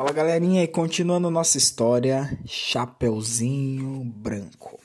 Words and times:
Fala 0.00 0.12
galerinha, 0.14 0.64
e 0.64 0.66
continuando 0.66 1.30
nossa 1.30 1.58
história, 1.58 2.40
Chapeuzinho 2.46 4.02
Branco. 4.02 4.80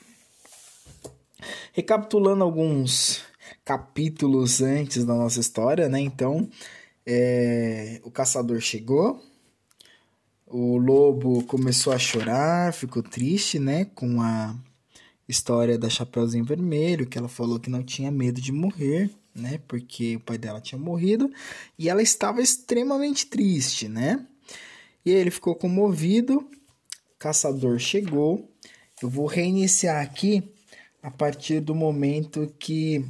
Recapitulando 1.72 2.44
alguns 2.44 3.22
capítulos 3.64 4.60
antes 4.60 5.06
da 5.06 5.14
nossa 5.14 5.40
história, 5.40 5.88
né? 5.88 6.00
Então, 6.00 6.46
é, 7.06 7.98
o 8.04 8.10
caçador 8.10 8.60
chegou, 8.60 9.18
o 10.46 10.76
lobo 10.76 11.42
começou 11.44 11.94
a 11.94 11.98
chorar, 11.98 12.74
ficou 12.74 13.02
triste, 13.02 13.58
né? 13.58 13.86
Com 13.86 14.20
a 14.20 14.54
história 15.26 15.78
da 15.78 15.88
Chapeuzinho 15.88 16.44
Vermelho, 16.44 17.06
que 17.06 17.16
ela 17.16 17.26
falou 17.26 17.58
que 17.58 17.70
não 17.70 17.82
tinha 17.82 18.10
medo 18.10 18.38
de 18.38 18.52
morrer, 18.52 19.10
né? 19.34 19.62
Porque 19.66 20.16
o 20.16 20.20
pai 20.20 20.36
dela 20.36 20.60
tinha 20.60 20.78
morrido 20.78 21.32
e 21.78 21.88
ela 21.88 22.02
estava 22.02 22.42
extremamente 22.42 23.24
triste, 23.24 23.88
né? 23.88 24.22
E 25.06 25.10
ele 25.12 25.30
ficou 25.30 25.54
comovido. 25.54 26.38
O 26.38 27.18
caçador 27.18 27.78
chegou. 27.78 28.50
Eu 29.00 29.08
vou 29.08 29.26
reiniciar 29.26 30.02
aqui 30.02 30.52
a 31.00 31.12
partir 31.12 31.60
do 31.60 31.76
momento 31.76 32.52
que 32.58 33.06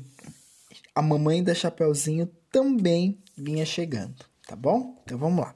a 0.95 1.01
mamãe 1.01 1.43
da 1.43 1.55
Chapeuzinho 1.55 2.31
também 2.53 3.19
vinha 3.35 3.65
chegando, 3.65 4.27
tá 4.47 4.55
bom? 4.55 5.01
Então 5.05 5.17
vamos 5.17 5.41
lá. 5.41 5.55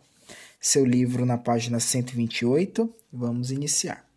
Seu 0.59 0.87
livro 0.87 1.27
na 1.27 1.37
página 1.37 1.79
128, 1.79 2.91
vamos 3.13 3.51
iniciar. 3.51 4.09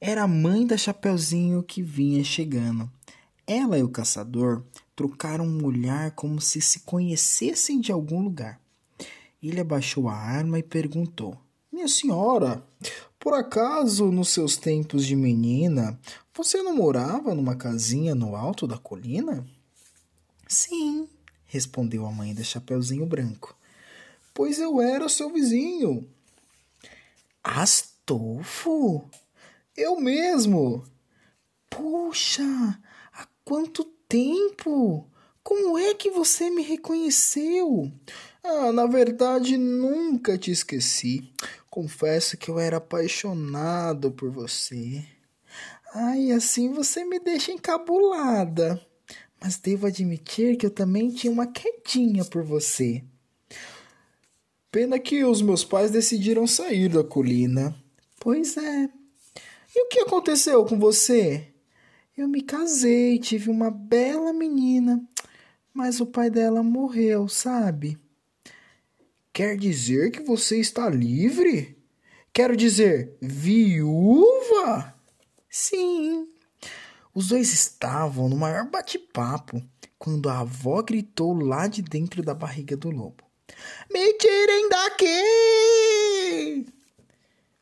Era 0.00 0.24
a 0.24 0.28
mãe 0.28 0.66
da 0.66 0.76
Chapeuzinho 0.76 1.62
que 1.62 1.82
vinha 1.82 2.24
chegando. 2.24 2.90
Ela 3.46 3.78
e 3.78 3.82
o 3.82 3.88
caçador 3.88 4.64
trocaram 4.96 5.46
um 5.46 5.64
olhar 5.64 6.10
como 6.12 6.40
se 6.40 6.60
se 6.60 6.80
conhecessem 6.80 7.80
de 7.80 7.92
algum 7.92 8.22
lugar. 8.22 8.60
Ele 9.48 9.60
abaixou 9.60 10.08
a 10.08 10.14
arma 10.14 10.58
e 10.58 10.62
perguntou: 10.62 11.38
Minha 11.72 11.86
senhora, 11.86 12.66
por 13.18 13.32
acaso 13.32 14.10
nos 14.10 14.30
seus 14.30 14.56
tempos 14.56 15.06
de 15.06 15.14
menina 15.14 15.98
você 16.34 16.62
não 16.62 16.74
morava 16.74 17.34
numa 17.34 17.54
casinha 17.54 18.14
no 18.14 18.34
alto 18.34 18.66
da 18.66 18.76
colina? 18.76 19.46
Sim, 20.48 21.08
respondeu 21.46 22.04
a 22.04 22.12
mãe 22.12 22.34
da 22.34 22.42
Chapeuzinho 22.42 23.06
Branco. 23.06 23.56
Pois 24.34 24.58
eu 24.58 24.80
era 24.80 25.08
seu 25.08 25.32
vizinho. 25.32 26.06
Astolfo? 27.42 29.08
Eu 29.76 30.00
mesmo. 30.00 30.84
Puxa, 31.70 32.78
há 33.12 33.26
quanto 33.44 33.84
tempo? 34.08 35.08
Como 35.46 35.78
é 35.78 35.94
que 35.94 36.10
você 36.10 36.50
me 36.50 36.60
reconheceu? 36.60 37.88
Ah, 38.42 38.72
na 38.72 38.84
verdade, 38.84 39.56
nunca 39.56 40.36
te 40.36 40.50
esqueci. 40.50 41.32
Confesso 41.70 42.36
que 42.36 42.50
eu 42.50 42.58
era 42.58 42.78
apaixonado 42.78 44.10
por 44.10 44.28
você. 44.28 45.04
Ai, 45.94 46.32
assim 46.32 46.72
você 46.72 47.04
me 47.04 47.20
deixa 47.20 47.52
encabulada. 47.52 48.84
Mas 49.40 49.56
devo 49.56 49.86
admitir 49.86 50.56
que 50.56 50.66
eu 50.66 50.70
também 50.70 51.12
tinha 51.12 51.32
uma 51.32 51.46
quedinha 51.46 52.24
por 52.24 52.42
você. 52.42 53.04
Pena 54.72 54.98
que 54.98 55.24
os 55.24 55.40
meus 55.42 55.64
pais 55.64 55.92
decidiram 55.92 56.44
sair 56.44 56.88
da 56.88 57.04
colina. 57.04 57.72
Pois 58.18 58.56
é. 58.56 58.90
E 59.72 59.84
o 59.84 59.86
que 59.86 60.00
aconteceu 60.00 60.64
com 60.64 60.76
você? 60.76 61.54
Eu 62.16 62.26
me 62.26 62.42
casei, 62.42 63.20
tive 63.20 63.48
uma 63.48 63.70
bela 63.70 64.32
menina, 64.32 65.00
mas 65.76 66.00
o 66.00 66.06
pai 66.06 66.30
dela 66.30 66.62
morreu, 66.62 67.28
sabe? 67.28 67.98
Quer 69.30 69.58
dizer 69.58 70.10
que 70.10 70.22
você 70.22 70.58
está 70.58 70.88
livre? 70.88 71.76
Quero 72.32 72.56
dizer, 72.56 73.14
viúva? 73.20 74.94
Sim. 75.50 76.26
Os 77.14 77.28
dois 77.28 77.52
estavam 77.52 78.26
no 78.26 78.36
maior 78.36 78.70
bate-papo 78.70 79.62
quando 79.98 80.30
a 80.30 80.40
avó 80.40 80.82
gritou 80.82 81.34
lá 81.34 81.66
de 81.66 81.82
dentro 81.82 82.22
da 82.22 82.32
barriga 82.32 82.74
do 82.74 82.88
lobo: 82.88 83.22
Me 83.92 84.14
tirem 84.14 84.70
daqui! 84.70 85.06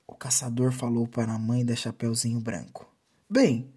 O 0.07 0.15
caçador 0.15 0.71
falou 0.71 1.09
para 1.09 1.33
a 1.33 1.39
mãe 1.39 1.65
da 1.65 1.75
Chapeuzinho 1.75 2.39
Branco: 2.39 2.89
Bem, 3.29 3.74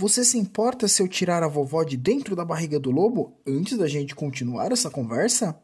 você 0.00 0.24
se 0.24 0.38
importa 0.38 0.86
se 0.86 1.02
eu 1.02 1.08
tirar 1.08 1.42
a 1.42 1.48
vovó 1.48 1.82
de 1.82 1.96
dentro 1.96 2.36
da 2.36 2.44
barriga 2.44 2.78
do 2.78 2.88
lobo 2.88 3.36
antes 3.44 3.76
da 3.76 3.88
gente 3.88 4.14
continuar 4.14 4.70
essa 4.70 4.88
conversa? 4.88 5.60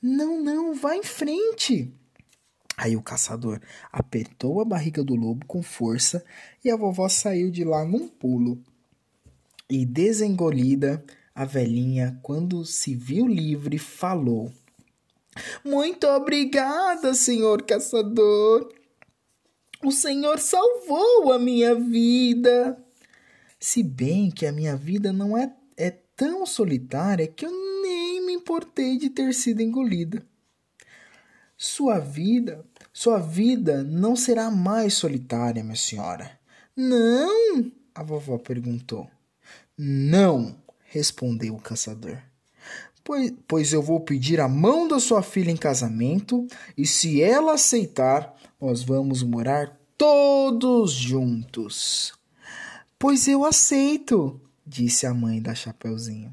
Não, 0.00 0.38
não, 0.42 0.74
vá 0.74 0.94
em 0.94 1.02
frente. 1.02 1.90
Aí 2.76 2.94
o 2.94 3.02
caçador 3.02 3.58
apertou 3.90 4.60
a 4.60 4.64
barriga 4.66 5.02
do 5.02 5.14
lobo 5.14 5.46
com 5.46 5.62
força 5.62 6.22
e 6.62 6.70
a 6.70 6.76
vovó 6.76 7.08
saiu 7.08 7.50
de 7.50 7.64
lá 7.64 7.82
num 7.82 8.06
pulo. 8.06 8.62
E 9.70 9.86
desengolida, 9.86 11.02
a 11.34 11.46
velhinha, 11.46 12.20
quando 12.22 12.66
se 12.66 12.94
viu 12.94 13.26
livre, 13.26 13.78
falou: 13.78 14.52
Muito 15.64 16.06
obrigada, 16.08 17.14
senhor 17.14 17.62
caçador. 17.62 18.70
O 19.82 19.90
senhor 19.90 20.38
salvou 20.38 21.32
a 21.32 21.38
minha 21.38 21.74
vida. 21.74 22.78
Se 23.64 23.80
bem 23.80 24.28
que 24.28 24.44
a 24.44 24.50
minha 24.50 24.74
vida 24.74 25.12
não 25.12 25.38
é, 25.38 25.54
é 25.76 25.92
tão 26.16 26.44
solitária 26.44 27.28
que 27.28 27.46
eu 27.46 27.52
importei 28.42 28.98
de 28.98 29.08
ter 29.08 29.32
sido 29.32 29.62
engolida. 29.62 30.20
Sua 31.56 32.00
vida, 32.00 32.66
sua 32.92 33.18
vida 33.20 33.84
não 33.84 34.16
será 34.16 34.50
mais 34.50 34.94
solitária, 34.94 35.62
minha 35.62 35.76
senhora. 35.76 36.40
Não? 36.76 37.70
A 37.94 38.02
vovó 38.02 38.36
perguntou. 38.36 39.08
Não, 39.78 40.56
respondeu 40.86 41.54
o 41.54 41.60
caçador. 41.60 42.18
Pois, 43.04 43.32
pois 43.46 43.72
eu 43.72 43.80
vou 43.80 44.00
pedir 44.00 44.40
a 44.40 44.48
mão 44.48 44.88
da 44.88 44.98
sua 44.98 45.22
filha 45.22 45.52
em 45.52 45.56
casamento, 45.56 46.48
e 46.76 46.84
se 46.84 47.22
ela 47.22 47.54
aceitar, 47.54 48.36
nós 48.60 48.82
vamos 48.82 49.22
morar 49.22 49.78
todos 49.96 50.90
juntos. 50.90 52.12
Pois 53.02 53.26
eu 53.26 53.44
aceito, 53.44 54.40
disse 54.64 55.06
a 55.06 55.12
mãe 55.12 55.42
da 55.42 55.56
Chapeuzinho. 55.56 56.32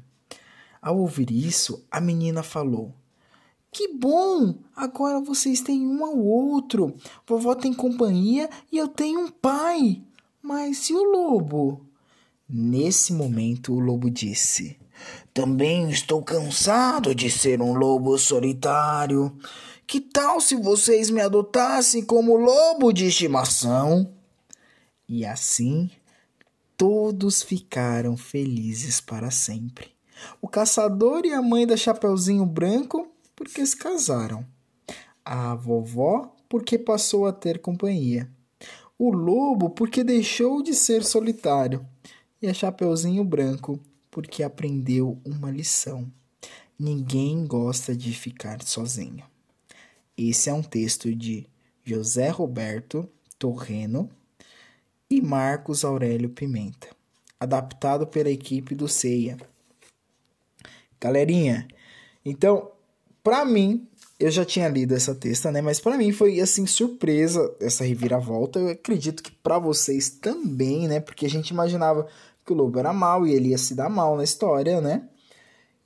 Ao 0.80 0.96
ouvir 0.96 1.28
isso, 1.32 1.84
a 1.90 2.00
menina 2.00 2.44
falou: 2.44 2.94
Que 3.72 3.88
bom! 3.88 4.54
Agora 4.76 5.20
vocês 5.20 5.60
têm 5.60 5.84
um 5.84 6.04
ao 6.04 6.16
outro. 6.16 6.94
Vovó 7.26 7.56
tem 7.56 7.74
companhia 7.74 8.48
e 8.70 8.78
eu 8.78 8.86
tenho 8.86 9.18
um 9.18 9.28
pai. 9.28 10.00
Mas 10.40 10.88
e 10.90 10.94
o 10.94 11.02
lobo? 11.02 11.84
Nesse 12.48 13.12
momento, 13.12 13.74
o 13.74 13.80
lobo 13.80 14.08
disse: 14.08 14.78
Também 15.34 15.90
estou 15.90 16.22
cansado 16.22 17.16
de 17.16 17.28
ser 17.28 17.60
um 17.60 17.74
lobo 17.74 18.16
solitário. 18.16 19.36
Que 19.88 20.00
tal 20.00 20.40
se 20.40 20.54
vocês 20.54 21.10
me 21.10 21.20
adotassem 21.20 22.04
como 22.04 22.36
lobo 22.36 22.92
de 22.92 23.06
estimação? 23.06 24.14
E 25.08 25.26
assim, 25.26 25.90
todos 26.80 27.42
ficaram 27.42 28.16
felizes 28.16 29.02
para 29.02 29.30
sempre 29.30 29.90
o 30.40 30.48
caçador 30.48 31.26
e 31.26 31.32
a 31.34 31.42
mãe 31.42 31.66
da 31.66 31.76
Chapeuzinho 31.76 32.46
Branco 32.46 33.06
porque 33.36 33.66
se 33.66 33.76
casaram, 33.76 34.46
a 35.22 35.54
vovó 35.54 36.34
porque 36.48 36.78
passou 36.78 37.26
a 37.26 37.34
ter 37.34 37.58
companhia, 37.60 38.30
o 38.98 39.10
lobo 39.10 39.68
porque 39.68 40.02
deixou 40.02 40.62
de 40.62 40.72
ser 40.72 41.04
solitário 41.04 41.86
e 42.40 42.48
a 42.48 42.54
Chapeuzinho 42.54 43.24
Branco 43.24 43.78
porque 44.10 44.42
aprendeu 44.42 45.20
uma 45.22 45.50
lição. 45.50 46.10
Ninguém 46.78 47.46
gosta 47.46 47.94
de 47.94 48.14
ficar 48.14 48.62
sozinho. 48.62 49.24
Esse 50.16 50.48
é 50.48 50.54
um 50.54 50.62
texto 50.62 51.14
de 51.14 51.46
José 51.84 52.30
Roberto 52.30 53.06
Torreno 53.38 54.08
e 55.10 55.20
Marcos 55.20 55.84
Aurélio 55.84 56.30
Pimenta, 56.30 56.88
adaptado 57.38 58.06
pela 58.06 58.30
equipe 58.30 58.74
do 58.74 58.86
CEIA, 58.86 59.36
Galerinha, 61.00 61.66
então, 62.24 62.70
para 63.22 63.44
mim, 63.44 63.88
eu 64.18 64.30
já 64.30 64.44
tinha 64.44 64.68
lido 64.68 64.94
essa 64.94 65.14
texta, 65.14 65.50
né? 65.50 65.62
Mas 65.62 65.80
para 65.80 65.96
mim 65.96 66.12
foi 66.12 66.40
assim 66.40 66.66
surpresa 66.66 67.54
essa 67.58 67.84
reviravolta. 67.84 68.58
Eu 68.58 68.68
acredito 68.68 69.22
que 69.22 69.30
para 69.30 69.58
vocês 69.58 70.10
também, 70.10 70.86
né? 70.86 71.00
Porque 71.00 71.24
a 71.24 71.30
gente 71.30 71.48
imaginava 71.48 72.06
que 72.44 72.52
o 72.52 72.56
lobo 72.56 72.78
era 72.78 72.92
mal 72.92 73.26
e 73.26 73.32
ele 73.32 73.48
ia 73.48 73.58
se 73.58 73.74
dar 73.74 73.88
mal 73.88 74.16
na 74.16 74.24
história, 74.24 74.80
né? 74.80 75.08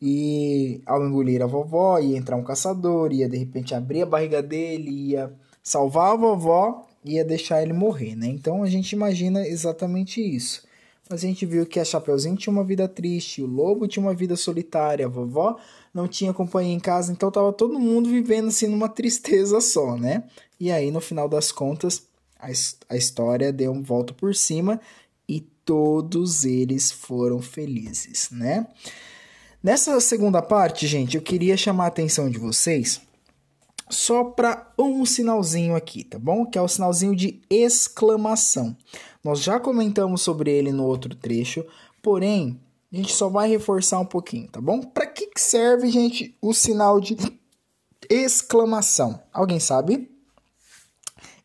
E 0.02 0.82
ao 0.84 1.06
engolir 1.06 1.40
a 1.42 1.46
vovó, 1.46 1.98
ia 2.00 2.18
entrar 2.18 2.36
um 2.36 2.42
caçador, 2.42 3.12
ia 3.12 3.28
de 3.28 3.36
repente 3.36 3.74
abrir 3.74 4.02
a 4.02 4.06
barriga 4.06 4.42
dele, 4.42 4.90
ia 5.12 5.32
salvar 5.62 6.12
a 6.12 6.16
vovó 6.16 6.86
ia 7.04 7.24
deixar 7.24 7.62
ele 7.62 7.72
morrer, 7.72 8.16
né? 8.16 8.26
Então 8.26 8.62
a 8.62 8.68
gente 8.68 8.92
imagina 8.92 9.46
exatamente 9.46 10.20
isso. 10.20 10.62
Mas 11.08 11.22
a 11.22 11.26
gente 11.26 11.44
viu 11.44 11.66
que 11.66 11.78
a 11.78 11.84
Chapeuzinho 11.84 12.36
tinha 12.36 12.52
uma 12.52 12.64
vida 12.64 12.88
triste, 12.88 13.42
o 13.42 13.46
Lobo 13.46 13.86
tinha 13.86 14.02
uma 14.02 14.14
vida 14.14 14.36
solitária, 14.36 15.04
a 15.04 15.08
vovó 15.08 15.58
não 15.92 16.08
tinha 16.08 16.32
companhia 16.32 16.74
em 16.74 16.80
casa, 16.80 17.12
então 17.12 17.30
tava 17.30 17.52
todo 17.52 17.78
mundo 17.78 18.08
vivendo 18.08 18.48
assim 18.48 18.66
numa 18.66 18.88
tristeza 18.88 19.60
só, 19.60 19.96
né? 19.96 20.24
E 20.58 20.72
aí, 20.72 20.90
no 20.90 21.00
final 21.00 21.28
das 21.28 21.52
contas, 21.52 22.04
a, 22.38 22.48
a 22.88 22.96
história 22.96 23.52
deu 23.52 23.70
um 23.70 23.82
volta 23.82 24.14
por 24.14 24.34
cima 24.34 24.80
e 25.28 25.40
todos 25.64 26.44
eles 26.44 26.90
foram 26.90 27.40
felizes, 27.42 28.30
né? 28.30 28.66
Nessa 29.62 29.98
segunda 30.00 30.42
parte, 30.42 30.86
gente, 30.86 31.16
eu 31.16 31.22
queria 31.22 31.56
chamar 31.56 31.84
a 31.84 31.88
atenção 31.88 32.28
de 32.28 32.38
vocês 32.38 33.00
só 33.88 34.24
para 34.24 34.72
um 34.78 35.04
sinalzinho 35.04 35.74
aqui, 35.74 36.04
tá 36.04 36.18
bom? 36.18 36.46
Que 36.46 36.58
é 36.58 36.62
o 36.62 36.68
sinalzinho 36.68 37.14
de 37.14 37.40
exclamação. 37.50 38.76
Nós 39.22 39.40
já 39.40 39.60
comentamos 39.60 40.22
sobre 40.22 40.50
ele 40.50 40.72
no 40.72 40.84
outro 40.84 41.14
trecho, 41.14 41.64
porém, 42.02 42.60
a 42.92 42.96
gente 42.96 43.12
só 43.12 43.28
vai 43.28 43.48
reforçar 43.48 43.98
um 43.98 44.06
pouquinho, 44.06 44.48
tá 44.48 44.60
bom? 44.60 44.80
Para 44.80 45.06
que 45.06 45.28
serve, 45.36 45.90
gente, 45.90 46.36
o 46.40 46.52
sinal 46.52 47.00
de 47.00 47.16
exclamação? 48.08 49.20
Alguém 49.32 49.58
sabe? 49.58 50.10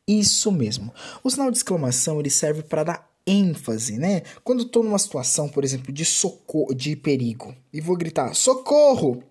Isso 0.07 0.51
mesmo. 0.51 0.93
O 1.23 1.29
sinal 1.29 1.51
de 1.51 1.57
exclamação 1.57 2.19
ele 2.19 2.29
serve 2.29 2.63
para 2.63 2.83
dar 2.83 3.09
ênfase, 3.25 3.97
né? 3.97 4.23
Quando 4.43 4.63
estou 4.63 4.83
numa 4.83 4.97
situação, 4.97 5.47
por 5.47 5.63
exemplo, 5.63 5.93
de 5.93 6.03
socorro, 6.03 6.73
de 6.73 6.95
perigo, 6.95 7.55
e 7.71 7.79
vou 7.79 7.95
gritar 7.95 8.33
socorro, 8.33 9.23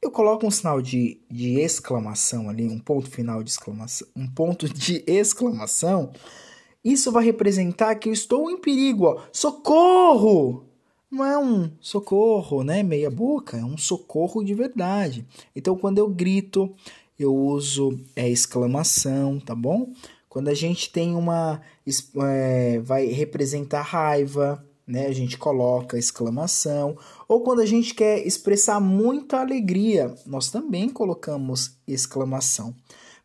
eu 0.00 0.10
coloco 0.10 0.46
um 0.46 0.50
sinal 0.50 0.80
de, 0.80 1.20
de 1.30 1.58
exclamação 1.60 2.48
ali, 2.48 2.66
um 2.66 2.78
ponto 2.78 3.10
final 3.10 3.42
de 3.42 3.50
exclamação, 3.50 4.06
um 4.14 4.28
ponto 4.28 4.68
de 4.72 5.02
exclamação. 5.06 6.12
Isso 6.84 7.10
vai 7.10 7.24
representar 7.24 7.94
que 7.96 8.08
eu 8.08 8.12
estou 8.12 8.50
em 8.50 8.56
perigo, 8.56 9.06
ó. 9.06 9.22
Socorro! 9.32 10.64
Não 11.10 11.24
é 11.24 11.38
um 11.38 11.70
socorro, 11.80 12.62
né? 12.62 12.82
Meia 12.82 13.10
boca, 13.10 13.56
é 13.56 13.64
um 13.64 13.78
socorro 13.78 14.44
de 14.44 14.54
verdade. 14.54 15.26
Então, 15.56 15.76
quando 15.76 15.98
eu 15.98 16.08
grito, 16.08 16.74
eu 17.18 17.34
uso 17.34 17.98
é, 18.14 18.28
exclamação, 18.28 19.40
tá 19.40 19.54
bom? 19.54 19.90
Quando 20.28 20.48
a 20.48 20.54
gente 20.54 20.90
tem 20.92 21.16
uma. 21.16 21.62
É, 22.26 22.78
vai 22.80 23.06
representar 23.06 23.80
raiva, 23.80 24.62
né? 24.88 25.06
A 25.06 25.12
gente 25.12 25.36
coloca 25.36 25.98
exclamação. 25.98 26.96
Ou 27.28 27.42
quando 27.42 27.60
a 27.60 27.66
gente 27.66 27.94
quer 27.94 28.26
expressar 28.26 28.80
muita 28.80 29.38
alegria, 29.38 30.14
nós 30.26 30.50
também 30.50 30.88
colocamos 30.88 31.76
exclamação. 31.86 32.74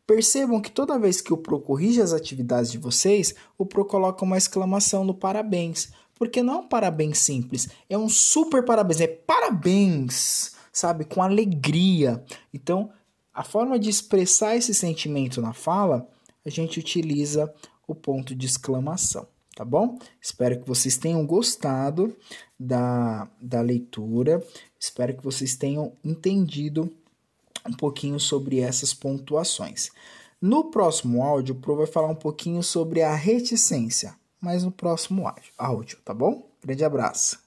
Percebam 0.06 0.60
que 0.60 0.69
toda 0.69 1.00
vez 1.00 1.21
que 1.21 1.31
o 1.31 1.38
Pro 1.38 1.62
corrige 1.62 2.01
as 2.01 2.12
atividades 2.12 2.69
de 2.69 2.77
vocês, 2.77 3.33
o 3.57 3.65
Pro 3.65 3.86
coloca 3.86 4.25
uma 4.25 4.38
exclamação 4.38 5.06
no 5.06 5.13
parabéns. 5.13 5.94
Porque 6.13 6.44
não 6.44 6.54
é 6.54 6.57
um 6.57 6.68
parabéns 6.68 7.19
simples, 7.19 7.69
é 7.89 7.98
um 7.98 8.07
super 8.07 8.63
parabéns, 8.63 9.01
é 9.01 9.07
parabéns, 9.07 10.51
sabe? 10.71 11.06
Com 11.06 11.24
alegria. 11.24 12.24
Então, 12.54 12.92
a 13.33 13.44
forma 13.44 13.80
de 13.80 13.89
expressar 13.89 14.56
esse 14.56 14.74
sentimento 14.74 15.42
na 15.42 15.54
fala, 15.54 16.07
a 16.45 16.50
gente 16.50 16.80
utiliza 16.80 17.51
o 17.88 17.95
ponto 17.95 18.36
de 18.36 18.45
exclamação, 18.45 19.25
tá 19.56 19.64
bom? 19.64 19.98
Espero 20.22 20.60
que 20.60 20.68
vocês 20.68 20.98
tenham 20.98 21.26
gostado 21.26 22.16
da, 22.60 23.28
da 23.42 23.62
leitura, 23.62 24.44
espero 24.80 25.16
que 25.16 25.24
vocês 25.24 25.56
tenham 25.56 25.94
entendido 26.04 26.92
um 27.68 27.74
pouquinho 27.74 28.20
sobre 28.20 28.60
essas 28.60 28.94
pontuações. 28.94 29.90
No 30.42 30.66
próximo 30.66 31.24
áudio, 31.24 31.56
o 31.56 31.58
Pro 31.60 31.78
vai 31.78 31.88
falar 31.88 32.10
um 32.10 32.16
pouquinho 32.16 32.62
sobre 32.62 33.02
a 33.02 33.16
reticência, 33.16 34.16
mas 34.42 34.64
no 34.64 34.72
próximo 34.72 35.24
áudio, 35.58 36.00
tá 36.04 36.14
bom? 36.14 36.50
Grande 36.62 36.84
abraço! 36.84 37.43